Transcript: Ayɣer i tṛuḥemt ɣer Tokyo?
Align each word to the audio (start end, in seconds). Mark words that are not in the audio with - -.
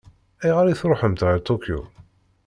Ayɣer 0.43 0.65
i 0.67 0.73
tṛuḥemt 0.79 1.25
ɣer 1.27 1.37
Tokyo? 1.47 1.81